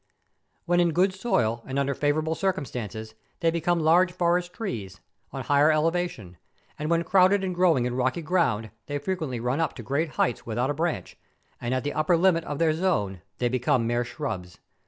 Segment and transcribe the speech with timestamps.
[0.65, 4.99] When in good soil and under favourable circum¬ stances they become large forest trees,
[5.31, 6.37] on higher eleva¬ tion,
[6.79, 10.43] and when crowded and growing in rocky ground they frequently run up to great heights
[10.43, 11.17] without a branch,
[11.61, 14.57] and at the upper limit of their zone they become mere shrubs.